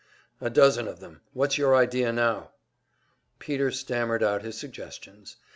[0.39, 1.21] "A dozen of them.
[1.31, 2.53] What's your idea now?"
[3.37, 5.35] Peter stammered out his suggestions.